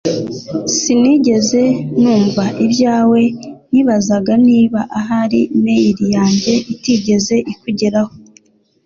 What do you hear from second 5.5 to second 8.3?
mail yanjye itigeze ikugeraho